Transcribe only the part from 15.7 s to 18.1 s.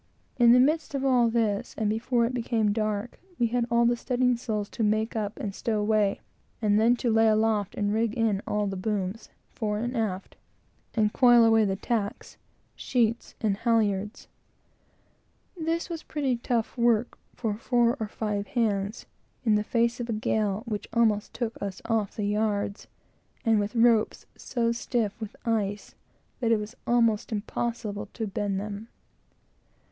was pretty tough work for four or